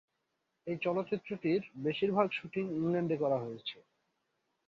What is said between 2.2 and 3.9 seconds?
Shooting ইংল্যান্ডে করা হয়েছে।